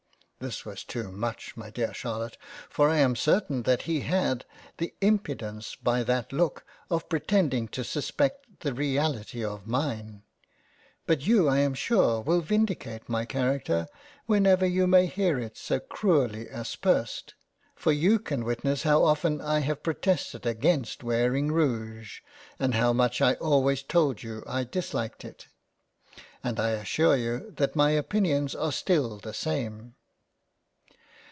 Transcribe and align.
This 0.43 0.65
was 0.65 0.83
too 0.83 1.11
much 1.11 1.55
my 1.55 1.69
dear 1.69 1.93
Charlotte, 1.93 2.35
for 2.67 2.89
I 2.89 2.97
am 2.97 3.15
certain 3.15 3.61
that 3.61 3.83
he 3.83 3.99
had 3.99 4.43
the 4.77 4.91
impudence 4.99 5.75
by 5.75 6.01
that 6.05 6.33
look, 6.33 6.65
of 6.89 7.07
pretending 7.09 7.67
to 7.67 7.83
suspect 7.83 8.61
the 8.61 8.73
reality 8.73 9.45
of 9.45 9.67
mine. 9.67 10.23
But 11.05 11.21
you 11.27 11.47
I 11.47 11.59
am 11.59 11.75
sure 11.75 12.21
will 12.21 12.41
vindicate 12.41 13.07
my 13.07 13.23
character 13.23 13.85
whenever 14.25 14.65
you 14.65 14.87
may 14.87 15.05
hear 15.05 15.37
it 15.37 15.57
so 15.57 15.79
cruelly 15.79 16.47
aspersed, 16.47 17.35
for 17.75 17.91
you 17.91 18.17
can 18.17 18.43
witness 18.43 18.81
how 18.81 19.03
often 19.03 19.41
I 19.41 19.59
have 19.59 19.83
protested 19.83 20.47
against 20.47 21.03
wear 21.03 21.35
ing 21.35 21.51
Rouge, 21.51 22.21
and 22.57 22.73
how 22.73 22.93
much 22.93 23.21
I 23.21 23.35
always 23.35 23.83
told 23.83 24.23
you 24.23 24.43
I 24.47 24.63
disliked 24.63 25.23
it. 25.23 25.49
And 26.43 26.59
I 26.59 26.71
assure 26.71 27.15
you 27.15 27.53
that 27.57 27.75
my 27.75 27.91
opinions 27.91 28.55
are 28.55 28.71
still 28.71 29.19
the 29.19 29.35
same. 29.35 29.93